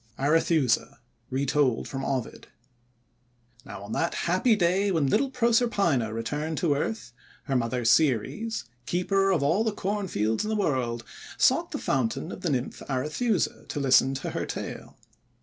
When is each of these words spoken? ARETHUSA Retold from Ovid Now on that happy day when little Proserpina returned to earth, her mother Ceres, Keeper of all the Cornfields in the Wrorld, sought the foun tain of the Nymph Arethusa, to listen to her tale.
ARETHUSA 0.17 0.97
Retold 1.29 1.87
from 1.87 2.03
Ovid 2.03 2.47
Now 3.65 3.83
on 3.83 3.91
that 3.91 4.15
happy 4.25 4.55
day 4.55 4.89
when 4.89 5.05
little 5.05 5.29
Proserpina 5.29 6.11
returned 6.11 6.57
to 6.57 6.73
earth, 6.73 7.13
her 7.43 7.55
mother 7.55 7.85
Ceres, 7.85 8.63
Keeper 8.87 9.29
of 9.29 9.43
all 9.43 9.63
the 9.63 9.71
Cornfields 9.71 10.43
in 10.43 10.49
the 10.49 10.57
Wrorld, 10.57 11.03
sought 11.37 11.69
the 11.69 11.77
foun 11.77 12.09
tain 12.09 12.31
of 12.31 12.41
the 12.41 12.49
Nymph 12.49 12.81
Arethusa, 12.89 13.67
to 13.67 13.79
listen 13.79 14.15
to 14.15 14.31
her 14.31 14.47
tale. 14.47 14.97